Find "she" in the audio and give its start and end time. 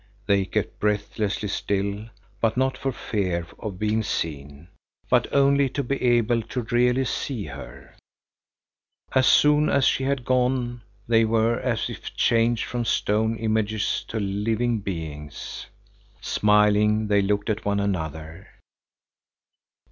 9.85-10.03